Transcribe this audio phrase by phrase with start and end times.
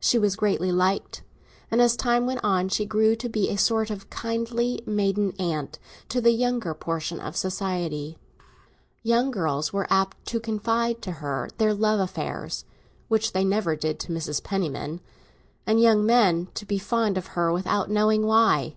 [0.00, 1.22] She was greatly liked,
[1.70, 5.78] and as time went on she grew to be a sort of kindly maiden aunt
[6.10, 8.18] to the younger portion of society.
[9.02, 12.66] Young girls were apt to confide to her their love affairs
[13.08, 14.42] (which they never did to Mrs.
[14.42, 15.00] Penniman),
[15.66, 18.76] and young men to be fond of her without knowing why.